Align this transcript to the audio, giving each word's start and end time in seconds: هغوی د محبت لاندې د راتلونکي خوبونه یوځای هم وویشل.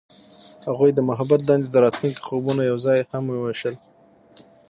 هغوی 0.67 0.89
د 0.93 0.99
محبت 1.09 1.41
لاندې 1.49 1.67
د 1.69 1.75
راتلونکي 1.85 2.21
خوبونه 2.27 2.61
یوځای 2.63 2.99
هم 3.11 3.23
وویشل. 3.29 3.75